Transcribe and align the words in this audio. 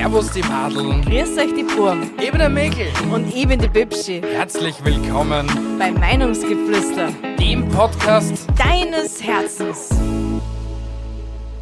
Servus 0.00 0.30
die 0.32 0.40
Madeln. 0.40 1.02
Grüß 1.02 1.36
euch 1.36 1.52
die 1.54 1.62
Burm 1.76 2.10
Ich 2.18 2.30
bin 2.30 2.38
der 2.38 2.48
Mäkel. 2.48 2.86
und 3.12 3.28
ich 3.36 3.46
bin 3.46 3.60
die 3.60 3.68
Bibschi 3.68 4.22
Herzlich 4.22 4.74
willkommen 4.82 5.46
bei 5.78 5.90
Meinungsgeflüster 5.90 7.12
dem 7.38 7.68
Podcast. 7.68 8.46
deines 8.56 9.22
Herzens. 9.22 9.90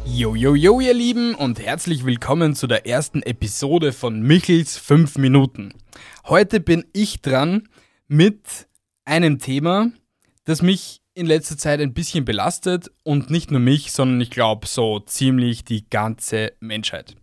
Yo, 0.05 0.35
yo, 0.35 0.55
yo, 0.55 0.79
ihr 0.79 0.93
Lieben 0.93 1.35
und 1.35 1.59
herzlich 1.59 2.05
willkommen 2.05 2.55
zu 2.55 2.67
der 2.67 2.87
ersten 2.87 3.23
Episode 3.23 3.91
von 3.91 4.21
Michels 4.21 4.77
5 4.77 5.17
Minuten. 5.17 5.73
Heute 6.25 6.61
bin 6.61 6.85
ich 6.93 7.21
dran 7.21 7.67
mit 8.07 8.69
einem 9.03 9.39
Thema, 9.39 9.91
das 10.45 10.61
mich 10.61 11.01
in 11.13 11.25
letzter 11.25 11.57
Zeit 11.57 11.81
ein 11.81 11.93
bisschen 11.93 12.23
belastet 12.23 12.89
und 13.03 13.29
nicht 13.29 13.51
nur 13.51 13.59
mich, 13.59 13.91
sondern 13.91 14.21
ich 14.21 14.29
glaube 14.29 14.65
so 14.65 15.01
ziemlich 15.01 15.65
die 15.65 15.89
ganze 15.89 16.53
Menschheit. 16.61 17.18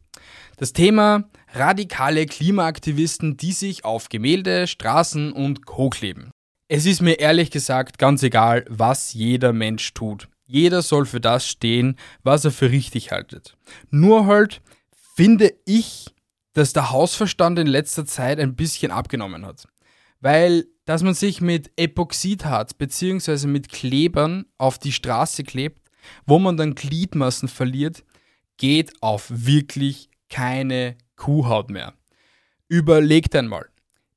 Das 0.59 0.73
Thema 0.73 1.29
radikale 1.53 2.25
Klimaaktivisten, 2.25 3.37
die 3.37 3.53
sich 3.53 3.85
auf 3.85 4.09
Gemälde, 4.09 4.67
Straßen 4.67 5.31
und 5.33 5.67
Co. 5.67 5.91
kleben. 5.91 6.31
Es 6.69 6.87
ist 6.87 7.03
mir 7.03 7.21
ehrlich 7.21 7.51
gesagt 7.51 7.99
ganz 7.99 8.23
egal, 8.23 8.65
was 8.71 9.13
jeder 9.13 9.53
Mensch 9.53 9.93
tut. 9.93 10.29
Jeder 10.47 10.81
soll 10.81 11.05
für 11.05 11.21
das 11.21 11.47
stehen, 11.47 11.97
was 12.23 12.47
er 12.47 12.53
für 12.53 12.71
richtig 12.71 13.13
haltet. 13.13 13.55
Nur 13.91 14.27
halt 14.27 14.63
finde 15.15 15.53
ich, 15.67 16.07
dass 16.55 16.73
der 16.73 16.91
Hausverstand 16.91 17.59
in 17.59 17.67
letzter 17.67 18.07
Zeit 18.07 18.41
ein 18.41 18.57
bisschen 18.57 18.91
abgenommen 18.91 19.45
hat. 19.45 19.69
Weil, 20.21 20.65
dass 20.87 21.03
man 21.03 21.13
sich 21.13 21.43
mit 21.43 21.71
Epoxidharz 21.77 22.73
bzw. 22.73 23.47
mit 23.47 23.69
Klebern 23.69 24.47
auf 24.57 24.79
die 24.79 24.93
Straße 24.93 25.45
klebt, 25.45 25.87
wo 26.25 26.39
man 26.39 26.57
dann 26.57 26.75
Gliedmassen 26.75 27.49
verliert, 27.49 28.05
geht 28.57 29.03
auf 29.03 29.27
wirklich 29.29 30.09
keine 30.37 30.99
Kuhhaut 31.17 31.71
mehr. 31.71 31.95
Überlegt 32.69 33.35
einmal. 33.35 33.71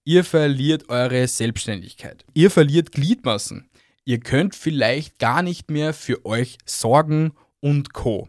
Ihr 0.03 0.25
verliert 0.25 0.89
eure 0.89 1.25
Selbstständigkeit. 1.25 2.25
Ihr 2.33 2.51
verliert 2.51 2.91
Gliedmassen. 2.91 3.69
Ihr 4.03 4.19
könnt 4.19 4.53
vielleicht 4.53 5.17
gar 5.17 5.41
nicht 5.41 5.71
mehr 5.71 5.93
für 5.93 6.25
euch 6.25 6.57
sorgen 6.65 7.31
und 7.61 7.93
co. 7.93 8.27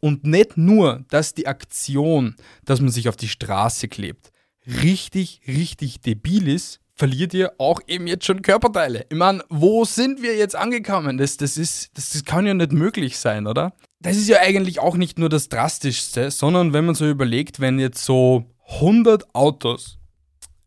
Und 0.00 0.24
nicht 0.24 0.56
nur, 0.56 1.04
dass 1.10 1.34
die 1.34 1.46
Aktion, 1.46 2.34
dass 2.64 2.80
man 2.80 2.90
sich 2.90 3.10
auf 3.10 3.16
die 3.16 3.28
Straße 3.28 3.88
klebt, 3.88 4.32
richtig, 4.66 5.42
richtig 5.46 6.00
debil 6.00 6.48
ist, 6.48 6.80
verliert 6.94 7.34
ihr 7.34 7.52
auch 7.58 7.82
eben 7.86 8.06
jetzt 8.06 8.24
schon 8.24 8.40
Körperteile. 8.40 9.04
Ich 9.10 9.18
meine, 9.18 9.44
wo 9.50 9.84
sind 9.84 10.22
wir 10.22 10.34
jetzt 10.34 10.56
angekommen? 10.56 11.18
Das, 11.18 11.36
das, 11.36 11.58
ist, 11.58 11.90
das, 11.92 12.08
das 12.08 12.24
kann 12.24 12.46
ja 12.46 12.54
nicht 12.54 12.72
möglich 12.72 13.18
sein, 13.18 13.46
oder? 13.46 13.74
Das 14.00 14.16
ist 14.16 14.28
ja 14.28 14.38
eigentlich 14.38 14.78
auch 14.78 14.96
nicht 14.96 15.18
nur 15.18 15.28
das 15.28 15.48
Drastischste, 15.48 16.30
sondern 16.30 16.72
wenn 16.72 16.86
man 16.86 16.94
so 16.94 17.08
überlegt, 17.08 17.58
wenn 17.58 17.80
jetzt 17.80 18.04
so 18.04 18.44
100 18.68 19.34
Autos 19.34 19.98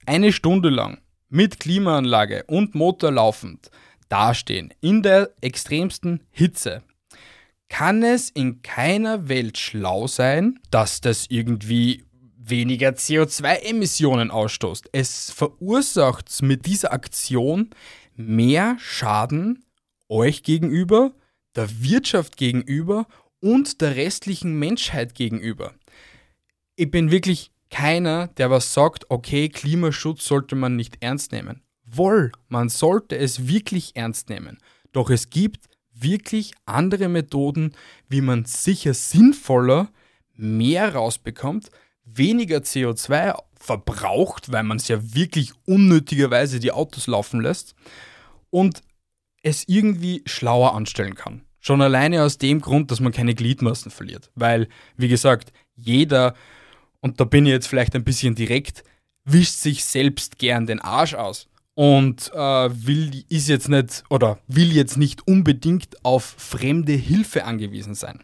eine 0.06 0.34
Stunde 0.34 0.70
lang 0.70 1.00
mit 1.30 1.60
Klimaanlage 1.60 2.44
und 2.48 2.76
Motor 2.76 3.12
laufend 3.12 3.72
dastehen, 4.10 4.74
in 4.82 5.02
der 5.02 5.30
extremsten 5.40 6.24
Hitze, 6.30 6.84
kann 7.70 8.04
es 8.04 8.30
in 8.30 8.62
keiner 8.64 9.30
Welt 9.30 9.58
schlau 9.58 10.08
sein, 10.08 10.60
dass 10.70 11.00
das 11.00 11.28
irgendwie 11.30 12.04
weniger 12.36 12.90
CO2-Emissionen 12.90 14.30
ausstoßt. 14.30 14.90
Es 14.92 15.32
verursacht 15.32 16.30
mit 16.42 16.66
dieser 16.66 16.92
Aktion 16.92 17.70
mehr 18.18 18.76
Schaden 18.78 19.64
euch 20.10 20.44
gegenüber, 20.44 21.14
der 21.56 21.70
Wirtschaft 21.82 22.36
gegenüber 22.36 23.08
und 23.42 23.82
der 23.82 23.96
restlichen 23.96 24.58
Menschheit 24.58 25.16
gegenüber. 25.16 25.74
Ich 26.76 26.90
bin 26.90 27.12
wirklich 27.12 27.52
keiner, 27.70 28.28
der 28.28 28.50
was 28.50 28.74
sagt, 28.74 29.10
okay, 29.10 29.50
Klimaschutz 29.50 30.26
sollte 30.26 30.56
man 30.56 30.76
nicht 30.76 30.98
ernst 31.02 31.32
nehmen. 31.32 31.62
Wohl, 31.84 32.32
man 32.48 32.70
sollte 32.70 33.18
es 33.18 33.48
wirklich 33.48 33.96
ernst 33.96 34.30
nehmen. 34.30 34.58
Doch 34.92 35.10
es 35.10 35.30
gibt 35.30 35.66
wirklich 35.94 36.54
andere 36.66 37.10
Methoden, 37.10 37.74
wie 38.08 38.22
man 38.22 38.46
sicher 38.46 38.94
sinnvoller 38.94 39.90
mehr 40.36 40.96
rausbekommt, 40.96 41.70
weniger 42.04 42.60
CO2 42.60 43.36
verbraucht, 43.56 44.52
weil 44.52 44.64
man 44.64 44.78
es 44.78 44.88
ja 44.88 45.14
wirklich 45.14 45.54
unnötigerweise 45.66 46.60
die 46.60 46.72
Autos 46.72 47.08
laufen 47.08 47.42
lässt 47.42 47.76
und 48.50 48.82
es 49.44 49.68
irgendwie 49.68 50.24
schlauer 50.26 50.74
anstellen 50.74 51.16
kann. 51.16 51.42
Schon 51.62 51.82
alleine 51.82 52.24
aus 52.24 52.38
dem 52.38 52.60
Grund, 52.60 52.92
dass 52.92 53.00
man 53.00 53.14
keine 53.14 53.36
Gliedmaßen 53.36 53.92
verliert. 53.92 54.32
Weil, 54.36 54.68
wie 54.98 55.08
gesagt, 55.08 55.54
jeder, 55.76 56.34
und 57.00 57.20
da 57.20 57.24
bin 57.24 57.46
ich 57.46 57.52
jetzt 57.52 57.68
vielleicht 57.68 57.96
ein 57.96 58.04
bisschen 58.04 58.36
direkt, 58.36 58.84
wischt 59.24 59.54
sich 59.54 59.86
selbst 59.86 60.40
gern 60.40 60.66
den 60.66 60.80
Arsch 60.80 61.14
aus 61.14 61.48
und 61.74 62.32
äh, 62.34 62.38
will, 62.38 63.24
ist 63.30 63.48
jetzt 63.48 63.70
nicht 63.70 64.04
oder 64.10 64.40
will 64.48 64.72
jetzt 64.72 64.98
nicht 64.98 65.28
unbedingt 65.28 66.04
auf 66.04 66.36
fremde 66.38 66.94
Hilfe 66.94 67.46
angewiesen 67.46 67.96
sein. 67.96 68.24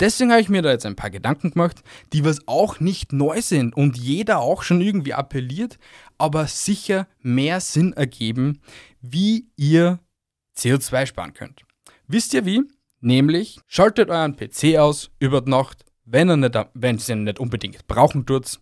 Deswegen 0.00 0.30
habe 0.30 0.40
ich 0.40 0.48
mir 0.48 0.62
da 0.62 0.70
jetzt 0.70 0.86
ein 0.86 0.96
paar 0.96 1.10
Gedanken 1.10 1.52
gemacht, 1.52 1.82
die 2.12 2.24
was 2.24 2.46
auch 2.48 2.80
nicht 2.80 3.12
neu 3.12 3.40
sind 3.40 3.76
und 3.76 3.96
jeder 3.96 4.40
auch 4.40 4.62
schon 4.62 4.80
irgendwie 4.80 5.14
appelliert, 5.14 5.78
aber 6.16 6.46
sicher 6.46 7.06
mehr 7.20 7.60
Sinn 7.60 7.92
ergeben, 7.92 8.60
wie 9.00 9.46
ihr 9.56 10.00
CO2 10.56 11.06
sparen 11.06 11.34
könnt. 11.34 11.62
Wisst 12.08 12.34
ihr 12.34 12.44
wie? 12.44 12.62
Nämlich 13.00 13.60
schaltet 13.66 14.10
euren 14.10 14.36
PC 14.36 14.76
aus 14.78 15.10
über 15.18 15.40
die 15.40 15.50
Nacht, 15.50 15.84
wenn 16.04 16.28
ihr 16.28 16.36
nicht, 16.36 16.58
wenn 16.74 16.98
ihr 16.98 17.08
ihn 17.08 17.24
nicht 17.24 17.38
unbedingt 17.38 17.86
brauchen 17.86 18.26
tut. 18.26 18.58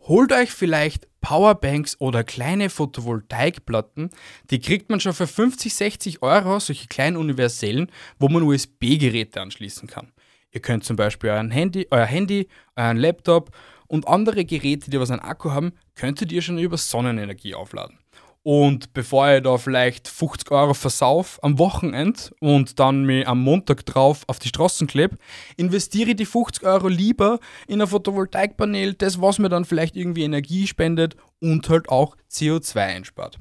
Holt 0.00 0.32
euch 0.32 0.50
vielleicht 0.50 1.06
Powerbanks 1.20 2.00
oder 2.00 2.24
kleine 2.24 2.70
Photovoltaikplatten. 2.70 4.10
Die 4.50 4.58
kriegt 4.58 4.90
man 4.90 5.00
schon 5.00 5.12
für 5.12 5.26
50, 5.26 5.72
60 5.72 6.22
Euro, 6.22 6.58
solche 6.58 6.88
kleinen 6.88 7.16
universellen, 7.16 7.90
wo 8.18 8.28
man 8.28 8.42
USB-Geräte 8.42 9.40
anschließen 9.40 9.88
kann. 9.88 10.12
Ihr 10.50 10.60
könnt 10.60 10.84
zum 10.84 10.96
Beispiel 10.96 11.30
euren 11.30 11.50
Handy, 11.50 11.86
euer 11.90 12.04
Handy, 12.04 12.48
euren 12.74 12.96
Laptop 12.96 13.50
und 13.86 14.08
andere 14.08 14.44
Geräte, 14.44 14.90
die 14.90 14.98
was 14.98 15.10
einen 15.10 15.20
Akku 15.20 15.50
haben, 15.50 15.72
könntet 15.94 16.32
ihr 16.32 16.42
schon 16.42 16.58
über 16.58 16.76
Sonnenenergie 16.76 17.54
aufladen. 17.54 17.98
Und 18.44 18.92
bevor 18.92 19.32
ich 19.32 19.42
da 19.44 19.56
vielleicht 19.56 20.08
50 20.08 20.50
Euro 20.50 20.74
versauf 20.74 21.38
am 21.44 21.60
Wochenende 21.60 22.20
und 22.40 22.80
dann 22.80 23.04
mir 23.04 23.28
am 23.28 23.40
Montag 23.40 23.86
drauf 23.86 24.24
auf 24.26 24.40
die 24.40 24.48
Straßen 24.48 24.88
klebe, 24.88 25.16
investiere 25.56 26.10
ich 26.10 26.16
die 26.16 26.26
50 26.26 26.64
Euro 26.64 26.88
lieber 26.88 27.38
in 27.68 27.80
ein 27.80 27.86
Photovoltaikpanel, 27.86 28.94
das 28.94 29.20
was 29.20 29.38
mir 29.38 29.48
dann 29.48 29.64
vielleicht 29.64 29.94
irgendwie 29.94 30.24
Energie 30.24 30.66
spendet 30.66 31.16
und 31.40 31.68
halt 31.68 31.88
auch 31.88 32.16
CO2 32.30 32.78
einspart. 32.78 33.38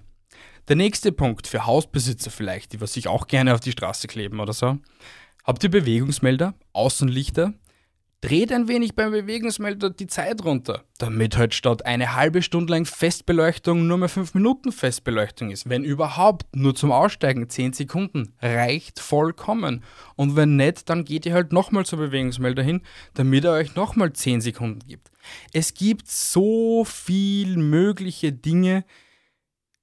Der 0.67 0.75
nächste 0.75 1.11
Punkt 1.11 1.47
für 1.47 1.65
Hausbesitzer 1.65 2.29
vielleicht, 2.29 2.73
die 2.73 2.81
was 2.81 2.93
sich 2.93 3.07
auch 3.07 3.25
gerne 3.25 3.55
auf 3.55 3.59
die 3.59 3.71
Straße 3.71 4.07
kleben 4.07 4.39
oder 4.39 4.53
so. 4.53 4.77
Habt 5.43 5.63
ihr 5.63 5.71
Bewegungsmelder, 5.71 6.53
Außenlichter? 6.73 7.53
Dreht 8.23 8.51
ein 8.51 8.67
wenig 8.67 8.95
beim 8.95 9.11
Bewegungsmelder 9.11 9.89
die 9.89 10.05
Zeit 10.05 10.43
runter, 10.45 10.83
damit 10.99 11.37
halt 11.37 11.55
statt 11.55 11.87
eine 11.87 12.13
halbe 12.15 12.43
Stunde 12.43 12.71
lang 12.71 12.85
Festbeleuchtung 12.85 13.87
nur 13.87 13.97
mehr 13.97 14.09
5 14.09 14.35
Minuten 14.35 14.71
Festbeleuchtung 14.71 15.49
ist. 15.49 15.67
Wenn 15.67 15.83
überhaupt, 15.83 16.45
nur 16.55 16.75
zum 16.75 16.91
Aussteigen 16.91 17.49
10 17.49 17.73
Sekunden. 17.73 18.35
Reicht 18.39 18.99
vollkommen. 18.99 19.83
Und 20.15 20.35
wenn 20.35 20.55
nicht, 20.55 20.87
dann 20.87 21.03
geht 21.03 21.25
ihr 21.25 21.33
halt 21.33 21.51
nochmal 21.51 21.83
zum 21.87 21.97
Bewegungsmelder 21.97 22.61
hin, 22.61 22.81
damit 23.15 23.43
er 23.43 23.53
euch 23.53 23.73
nochmal 23.73 24.13
10 24.13 24.41
Sekunden 24.41 24.87
gibt. 24.87 25.09
Es 25.51 25.73
gibt 25.73 26.07
so 26.07 26.85
viel 26.85 27.57
mögliche 27.57 28.31
Dinge, 28.31 28.85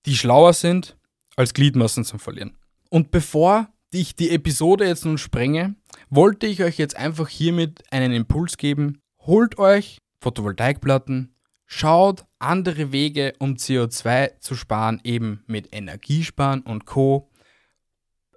die 0.06 0.17
schlauer 0.17 0.52
sind, 0.52 0.96
als 1.34 1.55
Gliedmassen 1.55 2.05
zu 2.05 2.19
verlieren. 2.19 2.56
Und 2.88 3.11
bevor 3.11 3.69
ich 3.90 4.17
die 4.17 4.31
Episode 4.31 4.87
jetzt 4.87 5.05
nun 5.05 5.19
sprenge, 5.19 5.75
wollte 6.11 6.46
ich 6.46 6.62
euch 6.62 6.79
jetzt 6.79 6.96
einfach 6.96 7.29
hiermit 7.29 7.82
einen 7.90 8.12
Impuls 8.12 8.56
geben. 8.56 9.00
Holt 9.20 9.58
euch 9.58 9.99
Photovoltaikplatten, 10.20 11.35
schaut 11.67 12.25
andere 12.38 12.93
Wege, 12.93 13.35
um 13.38 13.55
CO2 13.55 14.40
zu 14.40 14.55
sparen, 14.55 15.00
eben 15.05 15.44
mit 15.46 15.69
Energiesparen 15.73 16.62
und 16.62 16.87
Co. 16.87 17.31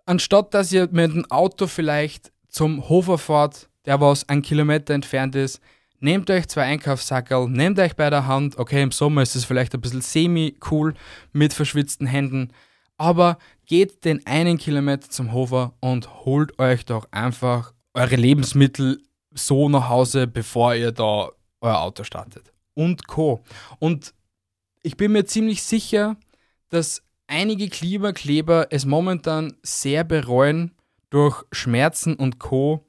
Anstatt 0.05 0.53
dass 0.53 0.71
ihr 0.71 0.89
mit 0.91 1.13
dem 1.13 1.29
Auto 1.31 1.67
vielleicht 1.67 2.31
zum 2.49 2.87
Hofer 2.89 3.17
fahrt, 3.17 3.69
der 3.85 4.01
was 4.01 4.27
ein 4.29 4.41
Kilometer 4.41 4.93
entfernt 4.93 5.35
ist, 5.35 5.61
nehmt 5.99 6.29
euch 6.29 6.47
zwei 6.47 6.63
Einkaufssackerl, 6.63 7.49
nehmt 7.49 7.79
euch 7.79 7.95
bei 7.95 8.09
der 8.09 8.27
Hand. 8.27 8.57
Okay, 8.57 8.81
im 8.81 8.91
Sommer 8.91 9.21
ist 9.21 9.35
es 9.35 9.45
vielleicht 9.45 9.73
ein 9.73 9.81
bisschen 9.81 10.01
semi-cool 10.01 10.93
mit 11.31 11.53
verschwitzten 11.53 12.07
Händen, 12.07 12.51
aber 13.01 13.39
geht 13.65 14.05
den 14.05 14.23
einen 14.27 14.59
Kilometer 14.59 15.09
zum 15.09 15.33
Hofer 15.33 15.73
und 15.79 16.23
holt 16.23 16.59
euch 16.59 16.85
doch 16.85 17.07
einfach 17.09 17.73
eure 17.95 18.15
Lebensmittel 18.15 19.01
so 19.31 19.69
nach 19.69 19.89
Hause, 19.89 20.27
bevor 20.27 20.75
ihr 20.75 20.91
da 20.91 21.29
euer 21.61 21.79
Auto 21.81 22.03
startet. 22.03 22.53
Und 22.75 23.07
Co. 23.07 23.43
Und 23.79 24.13
ich 24.83 24.97
bin 24.97 25.13
mir 25.13 25.25
ziemlich 25.25 25.63
sicher, 25.63 26.15
dass 26.69 27.01
einige 27.25 27.69
Klimakleber 27.69 28.67
es 28.69 28.85
momentan 28.85 29.55
sehr 29.63 30.03
bereuen 30.03 30.71
durch 31.09 31.43
Schmerzen 31.51 32.13
und 32.13 32.37
Co. 32.37 32.85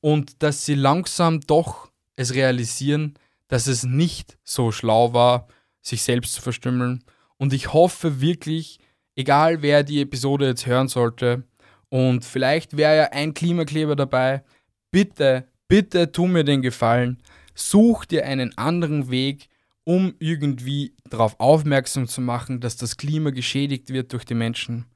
und 0.00 0.42
dass 0.42 0.66
sie 0.66 0.74
langsam 0.74 1.40
doch 1.40 1.88
es 2.16 2.34
realisieren, 2.34 3.14
dass 3.46 3.68
es 3.68 3.84
nicht 3.84 4.38
so 4.42 4.72
schlau 4.72 5.12
war, 5.12 5.46
sich 5.82 6.02
selbst 6.02 6.32
zu 6.32 6.42
verstümmeln. 6.42 7.04
Und 7.36 7.52
ich 7.52 7.72
hoffe 7.72 8.20
wirklich, 8.20 8.80
egal 9.16 9.62
wer 9.62 9.82
die 9.82 10.00
Episode 10.00 10.46
jetzt 10.46 10.66
hören 10.66 10.88
sollte, 10.88 11.44
und 11.92 12.24
vielleicht 12.24 12.78
wäre 12.78 12.96
ja 12.96 13.04
ein 13.12 13.34
Klimakleber 13.34 13.96
dabei, 13.96 14.42
bitte, 14.90 15.46
bitte 15.68 16.10
tu 16.10 16.26
mir 16.26 16.42
den 16.42 16.62
Gefallen, 16.62 17.22
such 17.54 18.06
dir 18.06 18.24
einen 18.24 18.56
anderen 18.56 19.10
Weg, 19.10 19.50
um 19.84 20.14
irgendwie 20.18 20.94
darauf 21.10 21.38
aufmerksam 21.38 22.08
zu 22.08 22.22
machen, 22.22 22.60
dass 22.60 22.76
das 22.76 22.96
Klima 22.96 23.28
geschädigt 23.28 23.90
wird 23.90 24.12
durch 24.14 24.24
die 24.24 24.32
Menschen. 24.32 24.86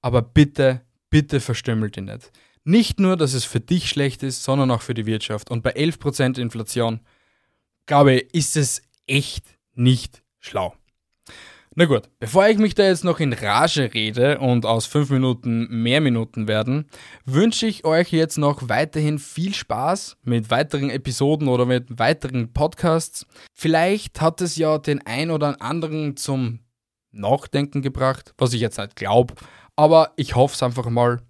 Aber 0.00 0.22
bitte, 0.22 0.82
bitte 1.10 1.40
verstümmelt 1.40 1.96
ihn 1.96 2.04
nicht. 2.04 2.30
Nicht 2.62 3.00
nur, 3.00 3.16
dass 3.16 3.34
es 3.34 3.44
für 3.44 3.60
dich 3.60 3.88
schlecht 3.88 4.22
ist, 4.22 4.44
sondern 4.44 4.70
auch 4.70 4.82
für 4.82 4.94
die 4.94 5.06
Wirtschaft. 5.06 5.50
Und 5.50 5.64
bei 5.64 5.74
11% 5.74 6.38
Inflation, 6.38 7.00
glaube 7.86 8.14
ich, 8.14 8.34
ist 8.34 8.56
es 8.56 8.82
echt 9.08 9.58
nicht 9.74 10.22
schlau. 10.38 10.74
Na 11.76 11.86
gut, 11.86 12.08
bevor 12.20 12.46
ich 12.46 12.58
mich 12.58 12.76
da 12.76 12.84
jetzt 12.84 13.02
noch 13.02 13.18
in 13.18 13.32
Rage 13.32 13.92
rede 13.92 14.38
und 14.38 14.64
aus 14.64 14.86
fünf 14.86 15.10
Minuten 15.10 15.66
mehr 15.82 16.00
Minuten 16.00 16.46
werden, 16.46 16.86
wünsche 17.24 17.66
ich 17.66 17.84
euch 17.84 18.12
jetzt 18.12 18.38
noch 18.38 18.68
weiterhin 18.68 19.18
viel 19.18 19.52
Spaß 19.52 20.18
mit 20.22 20.50
weiteren 20.50 20.88
Episoden 20.88 21.48
oder 21.48 21.66
mit 21.66 21.98
weiteren 21.98 22.52
Podcasts. 22.52 23.26
Vielleicht 23.52 24.20
hat 24.20 24.40
es 24.40 24.54
ja 24.54 24.78
den 24.78 25.04
ein 25.04 25.32
oder 25.32 25.60
anderen 25.60 26.16
zum 26.16 26.60
Nachdenken 27.10 27.82
gebracht, 27.82 28.34
was 28.38 28.52
ich 28.52 28.60
jetzt 28.60 28.78
nicht 28.78 28.94
glaube, 28.94 29.34
aber 29.74 30.12
ich 30.14 30.36
hoffe 30.36 30.54
es 30.54 30.62
einfach 30.62 30.88
mal. 30.88 31.22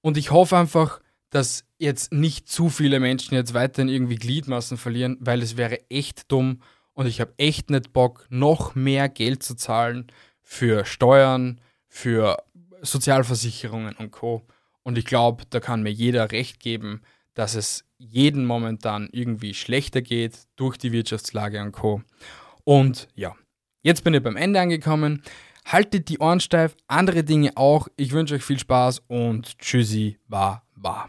Und 0.00 0.16
ich 0.16 0.32
hoffe 0.32 0.56
einfach, 0.56 0.98
dass 1.30 1.64
jetzt 1.78 2.12
nicht 2.12 2.48
zu 2.48 2.70
viele 2.70 2.98
Menschen 2.98 3.36
jetzt 3.36 3.54
weiterhin 3.54 3.88
irgendwie 3.88 4.16
Gliedmassen 4.16 4.78
verlieren, 4.78 5.16
weil 5.20 5.42
es 5.42 5.56
wäre 5.56 5.78
echt 5.90 6.32
dumm 6.32 6.60
und 6.94 7.06
ich 7.06 7.20
habe 7.20 7.34
echt 7.36 7.70
nicht 7.70 7.92
Bock, 7.92 8.26
noch 8.28 8.74
mehr 8.74 9.08
Geld 9.08 9.42
zu 9.42 9.54
zahlen 9.54 10.06
für 10.42 10.84
Steuern, 10.84 11.60
für 11.88 12.42
Sozialversicherungen 12.82 13.94
und 13.96 14.10
Co. 14.10 14.46
Und 14.82 14.98
ich 14.98 15.04
glaube, 15.04 15.44
da 15.50 15.60
kann 15.60 15.82
mir 15.82 15.92
jeder 15.92 16.32
recht 16.32 16.60
geben, 16.60 17.02
dass 17.34 17.54
es 17.54 17.84
jeden 17.98 18.44
momentan 18.44 19.08
irgendwie 19.12 19.54
schlechter 19.54 20.02
geht 20.02 20.40
durch 20.56 20.76
die 20.76 20.92
Wirtschaftslage 20.92 21.62
und 21.62 21.72
Co. 21.72 22.02
Und 22.64 23.08
ja, 23.14 23.34
jetzt 23.82 24.04
bin 24.04 24.14
ich 24.14 24.22
beim 24.22 24.36
Ende 24.36 24.60
angekommen. 24.60 25.22
Haltet 25.64 26.08
die 26.08 26.18
Ohren 26.18 26.40
steif, 26.40 26.76
andere 26.88 27.22
Dinge 27.22 27.52
auch. 27.56 27.88
Ich 27.96 28.12
wünsche 28.12 28.34
euch 28.34 28.42
viel 28.42 28.58
Spaß 28.58 29.02
und 29.06 29.58
tschüssi, 29.58 30.18
war, 30.26 30.66
war. 30.74 31.08